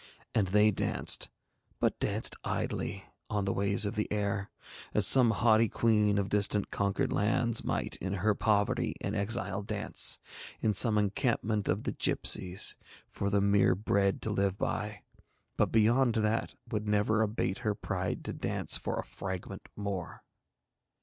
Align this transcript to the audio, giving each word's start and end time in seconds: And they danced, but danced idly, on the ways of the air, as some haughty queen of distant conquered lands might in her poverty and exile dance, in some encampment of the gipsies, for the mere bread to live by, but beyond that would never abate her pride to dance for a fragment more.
And 0.33 0.47
they 0.47 0.71
danced, 0.71 1.29
but 1.79 1.99
danced 1.99 2.35
idly, 2.43 3.03
on 3.29 3.45
the 3.45 3.53
ways 3.53 3.85
of 3.85 3.93
the 3.93 4.11
air, 4.11 4.49
as 4.95 5.05
some 5.05 5.29
haughty 5.29 5.69
queen 5.69 6.17
of 6.17 6.27
distant 6.27 6.71
conquered 6.71 7.13
lands 7.13 7.63
might 7.63 7.97
in 7.97 8.13
her 8.13 8.33
poverty 8.33 8.95
and 8.99 9.15
exile 9.15 9.61
dance, 9.61 10.17
in 10.59 10.73
some 10.73 10.97
encampment 10.97 11.69
of 11.69 11.83
the 11.83 11.91
gipsies, 11.91 12.77
for 13.11 13.29
the 13.29 13.41
mere 13.41 13.75
bread 13.75 14.23
to 14.23 14.31
live 14.31 14.57
by, 14.57 15.03
but 15.55 15.71
beyond 15.71 16.15
that 16.15 16.55
would 16.71 16.87
never 16.87 17.21
abate 17.21 17.59
her 17.59 17.75
pride 17.75 18.25
to 18.25 18.33
dance 18.33 18.77
for 18.77 18.97
a 18.97 19.03
fragment 19.03 19.69
more. 19.75 20.23